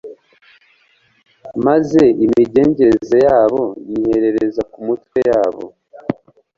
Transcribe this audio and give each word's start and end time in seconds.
maze 1.65 2.01
imigenzereze 2.25 3.17
yabo 3.27 3.61
nyiherereza 3.87 4.61
ku 4.71 4.77
mitwe 4.87 5.19
yabo 5.29 5.65